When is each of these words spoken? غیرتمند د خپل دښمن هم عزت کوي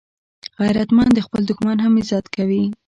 غیرتمند 0.61 1.11
د 1.13 1.19
خپل 1.25 1.41
دښمن 1.49 1.77
هم 1.85 1.93
عزت 2.01 2.25
کوي 2.35 2.63